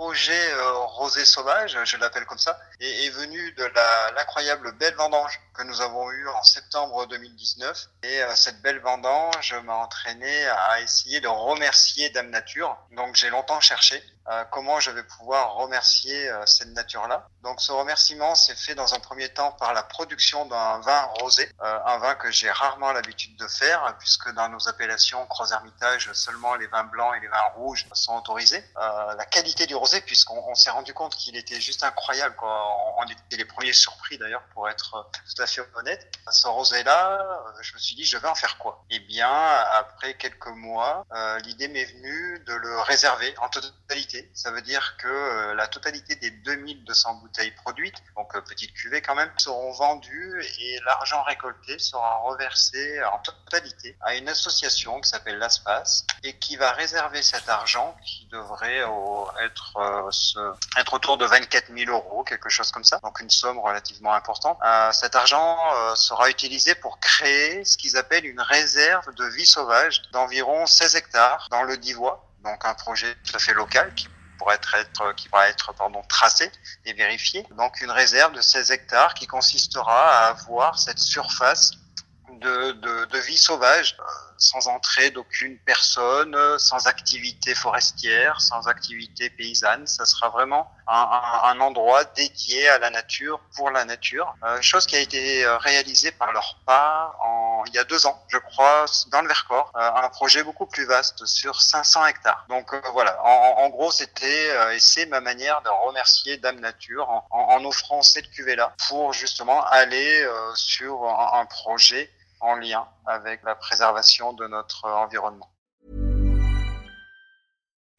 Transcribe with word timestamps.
Projet 0.00 0.52
euh, 0.54 0.78
Rosé 0.96 1.26
Sauvage, 1.26 1.76
je 1.84 1.98
l'appelle 1.98 2.24
comme 2.24 2.38
ça, 2.38 2.58
est, 2.80 3.04
est 3.04 3.10
venu 3.10 3.52
de 3.52 3.64
l'incroyable 4.16 4.72
belle 4.78 4.94
vendange 4.94 5.38
que 5.60 5.66
nous 5.66 5.80
avons 5.82 6.10
eue 6.10 6.28
en 6.28 6.42
septembre 6.42 7.06
2019. 7.06 7.88
Et 8.02 8.22
euh, 8.22 8.34
cette 8.34 8.62
belle 8.62 8.80
vendange 8.80 9.54
m'a 9.64 9.74
entraîné 9.74 10.46
à 10.46 10.80
essayer 10.80 11.20
de 11.20 11.28
remercier 11.28 12.08
Dame 12.10 12.30
Nature. 12.30 12.78
Donc 12.92 13.14
j'ai 13.14 13.28
longtemps 13.28 13.60
cherché 13.60 14.02
euh, 14.28 14.44
comment 14.50 14.80
je 14.80 14.90
vais 14.90 15.02
pouvoir 15.02 15.54
remercier 15.54 16.28
euh, 16.30 16.46
cette 16.46 16.68
nature-là. 16.68 17.26
Donc 17.42 17.60
ce 17.60 17.72
remerciement 17.72 18.34
s'est 18.34 18.54
fait 18.54 18.74
dans 18.74 18.94
un 18.94 19.00
premier 19.00 19.28
temps 19.28 19.52
par 19.52 19.74
la 19.74 19.82
production 19.82 20.46
d'un 20.46 20.80
vin 20.80 21.02
rosé, 21.20 21.50
un 21.60 21.98
vin 21.98 22.14
que 22.14 22.30
j'ai 22.30 22.50
rarement 22.50 22.92
l'habitude 22.92 23.36
de 23.36 23.48
faire 23.48 23.96
puisque 23.98 24.32
dans 24.32 24.48
nos 24.48 24.68
appellations 24.68 25.26
Croix-Hermitage, 25.26 26.12
seulement 26.12 26.54
les 26.54 26.68
vins 26.68 26.84
blancs 26.84 27.14
et 27.16 27.20
les 27.20 27.28
vins 27.28 27.48
rouges 27.56 27.86
sont 27.92 28.16
autorisés. 28.16 28.62
La 28.76 29.24
qualité 29.24 29.66
du 29.66 29.74
rosé, 29.74 30.00
puisqu'on 30.02 30.42
on 30.46 30.54
s'est 30.54 30.70
rendu 30.70 30.92
compte 30.94 31.16
qu'il 31.16 31.36
était 31.36 31.60
juste 31.60 31.82
incroyable. 31.82 32.36
Quoi. 32.36 32.48
On, 32.48 33.02
on 33.02 33.04
était 33.04 33.36
les 33.36 33.44
premiers 33.44 33.72
surpris 33.72 34.18
d'ailleurs, 34.18 34.42
pour 34.54 34.68
être 34.68 35.10
tout 35.34 35.42
à 35.42 35.46
fait 35.46 35.49
honnête. 35.74 36.10
Ce 36.30 36.46
rosé-là, 36.46 37.20
euh, 37.20 37.62
je 37.62 37.74
me 37.74 37.78
suis 37.78 37.96
dit, 37.96 38.04
je 38.04 38.16
vais 38.16 38.28
en 38.28 38.34
faire 38.34 38.58
quoi? 38.58 38.84
Eh 38.90 39.00
bien, 39.00 39.30
après 39.30 40.14
quelques 40.14 40.46
mois, 40.48 41.06
euh, 41.12 41.38
l'idée 41.40 41.68
m'est 41.68 41.84
venue 41.84 42.42
de 42.46 42.54
le 42.54 42.80
réserver 42.80 43.34
en 43.38 43.48
totalité. 43.48 44.30
Ça 44.34 44.50
veut 44.50 44.62
dire 44.62 44.96
que 44.98 45.08
euh, 45.08 45.54
la 45.54 45.66
totalité 45.66 46.14
des 46.16 46.30
2200 46.30 47.14
bouteilles 47.14 47.50
produites, 47.52 47.96
donc 48.16 48.34
euh, 48.34 48.40
petite 48.40 48.72
cuvée 48.74 49.02
quand 49.02 49.14
même, 49.14 49.30
seront 49.38 49.72
vendues 49.72 50.42
et 50.60 50.78
l'argent 50.84 51.22
récolté 51.22 51.78
sera 51.78 52.18
reversé 52.18 53.02
en 53.04 53.18
totalité 53.18 53.96
à 54.02 54.14
une 54.14 54.28
association 54.28 55.00
qui 55.00 55.08
s'appelle 55.08 55.38
l'ASPAS 55.38 56.04
et 56.22 56.38
qui 56.38 56.56
va 56.56 56.72
réserver 56.72 57.22
cet 57.22 57.48
argent 57.48 57.96
qui 58.04 58.26
devrait 58.26 58.84
être, 59.40 60.92
autour 60.92 61.18
de 61.18 61.24
24 61.24 61.72
000 61.76 61.90
euros, 61.90 62.24
quelque 62.24 62.48
chose 62.48 62.70
comme 62.70 62.84
ça, 62.84 62.98
donc 63.02 63.20
une 63.20 63.30
somme 63.30 63.58
relativement 63.58 64.12
importante. 64.14 64.58
Cet 64.92 65.14
argent 65.14 65.39
euh, 65.40 65.94
sera 65.94 66.30
utilisé 66.30 66.74
pour 66.74 66.98
créer 67.00 67.64
ce 67.64 67.76
qu'ils 67.76 67.96
appellent 67.96 68.26
une 68.26 68.40
réserve 68.40 69.14
de 69.14 69.24
vie 69.26 69.46
sauvage 69.46 70.02
d'environ 70.12 70.66
16 70.66 70.96
hectares 70.96 71.48
dans 71.50 71.62
le 71.62 71.76
Divois, 71.76 72.24
donc 72.44 72.64
un 72.64 72.74
projet 72.74 73.14
tout 73.24 73.36
à 73.36 73.38
fait 73.38 73.54
local 73.54 73.94
qui 73.94 74.08
pourrait 74.38 74.56
être, 74.56 75.14
qui 75.16 75.28
pourra 75.28 75.48
être 75.48 75.74
pardon, 75.74 76.02
tracé 76.08 76.50
et 76.86 76.92
vérifié. 76.94 77.46
Donc 77.56 77.80
une 77.80 77.90
réserve 77.90 78.32
de 78.32 78.40
16 78.40 78.70
hectares 78.70 79.14
qui 79.14 79.26
consistera 79.26 80.26
à 80.26 80.28
avoir 80.28 80.78
cette 80.78 80.98
surface 80.98 81.72
de, 82.40 82.72
de, 82.72 83.04
de 83.04 83.18
vie 83.18 83.36
sauvage 83.36 83.96
euh, 83.98 84.29
sans 84.40 84.66
entrée 84.68 85.10
d'aucune 85.10 85.58
personne, 85.58 86.36
sans 86.58 86.86
activité 86.86 87.54
forestière, 87.54 88.40
sans 88.40 88.66
activité 88.68 89.30
paysanne. 89.30 89.86
Ça 89.86 90.04
sera 90.06 90.30
vraiment 90.30 90.70
un, 90.88 90.94
un, 90.96 91.48
un 91.50 91.60
endroit 91.60 92.04
dédié 92.04 92.68
à 92.68 92.78
la 92.78 92.90
nature, 92.90 93.40
pour 93.54 93.70
la 93.70 93.84
nature. 93.84 94.34
Euh, 94.44 94.60
chose 94.62 94.86
qui 94.86 94.96
a 94.96 95.00
été 95.00 95.44
euh, 95.44 95.58
réalisée 95.58 96.10
par 96.12 96.32
leur 96.32 96.58
part 96.66 97.16
en, 97.22 97.64
il 97.66 97.74
y 97.74 97.78
a 97.78 97.84
deux 97.84 98.06
ans, 98.06 98.24
je 98.28 98.38
crois, 98.38 98.86
dans 99.12 99.20
le 99.22 99.28
Vercors. 99.28 99.70
Euh, 99.76 99.90
un 99.94 100.08
projet 100.08 100.42
beaucoup 100.42 100.66
plus 100.66 100.86
vaste 100.86 101.24
sur 101.26 101.60
500 101.60 102.06
hectares. 102.06 102.46
Donc 102.48 102.72
euh, 102.72 102.80
voilà, 102.92 103.22
en, 103.24 103.64
en 103.64 103.68
gros, 103.68 103.90
c'était 103.92 104.50
euh, 104.50 104.72
et 104.72 104.80
c'est 104.80 105.06
ma 105.06 105.20
manière 105.20 105.60
de 105.62 105.68
remercier 105.86 106.38
Dame 106.38 106.60
Nature 106.60 107.08
en, 107.10 107.26
en, 107.30 107.56
en 107.56 107.64
offrant 107.64 108.02
cette 108.02 108.30
cuvée-là 108.30 108.74
pour 108.88 109.12
justement 109.12 109.64
aller 109.66 110.22
euh, 110.22 110.54
sur 110.54 111.04
un, 111.04 111.40
un 111.40 111.46
projet 111.46 112.10
en 112.40 112.56
lien 112.56 112.86
avec 113.06 113.42
la 113.42 113.54
préservation 113.54 114.32
de 114.32 114.46
notre 114.46 114.88
environnement. 114.88 115.50